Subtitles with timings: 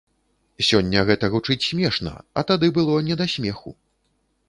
[0.69, 3.79] Сёння гэта гучыць смешна, а тады было не смеху.